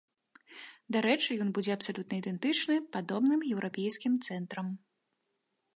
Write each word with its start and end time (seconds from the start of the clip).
Дарэчы, 0.95 1.29
ён 1.45 1.49
будзе 1.57 1.71
абсалютна 1.75 2.13
ідэнтычны 2.23 2.75
падобным 2.97 3.41
еўрапейскім 3.53 4.13
цэнтрам. 4.31 4.67